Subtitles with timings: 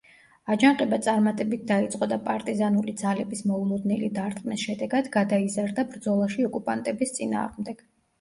[0.53, 7.85] აჯანყება წარმატებით დაიწყო და პარტიზანული ძალების მოულოდნელი დარტყმის შედეგად გადაიზარდა ბრძოლაში ოკუპანტების წინააღმდეგ.